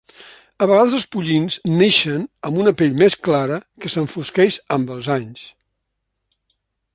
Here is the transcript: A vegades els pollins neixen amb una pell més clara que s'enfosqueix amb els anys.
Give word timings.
A 0.65 0.67
vegades 0.69 0.93
els 0.99 1.03
pollins 1.15 1.57
neixen 1.81 2.23
amb 2.49 2.61
una 2.63 2.73
pell 2.79 2.97
més 3.03 3.19
clara 3.27 3.59
que 3.85 3.93
s'enfosqueix 3.97 4.59
amb 4.79 4.95
els 4.97 5.11
anys. 5.21 5.47